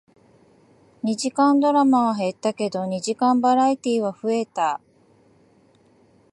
[1.03, 4.81] 二時間ドラマは減ったけど、二時間バラエティーは増えた